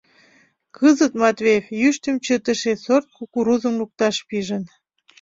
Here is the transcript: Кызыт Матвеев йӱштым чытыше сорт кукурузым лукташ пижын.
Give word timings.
Кызыт 0.77 1.13
Матвеев 1.21 1.65
йӱштым 1.81 2.15
чытыше 2.25 2.73
сорт 2.83 3.07
кукурузым 3.17 3.73
лукташ 3.79 4.15
пижын. 4.27 4.63